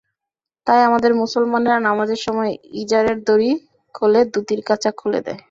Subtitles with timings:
[0.67, 2.51] তাই আমাদের মুসলমানেরা নমাজের সময়
[2.81, 3.51] ইজারের দড়ি
[3.95, 5.39] খোলে, ধুতির কাছা খুলে দেয়।